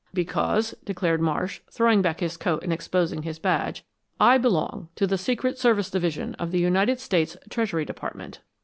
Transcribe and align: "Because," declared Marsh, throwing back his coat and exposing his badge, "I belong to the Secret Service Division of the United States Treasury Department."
"Because," 0.15 0.73
declared 0.83 1.21
Marsh, 1.21 1.59
throwing 1.69 2.01
back 2.01 2.21
his 2.21 2.35
coat 2.35 2.63
and 2.63 2.73
exposing 2.73 3.21
his 3.21 3.37
badge, 3.37 3.85
"I 4.19 4.39
belong 4.39 4.89
to 4.95 5.05
the 5.05 5.15
Secret 5.15 5.59
Service 5.59 5.91
Division 5.91 6.33
of 6.39 6.49
the 6.49 6.57
United 6.57 6.99
States 6.99 7.37
Treasury 7.51 7.85
Department." 7.85 8.39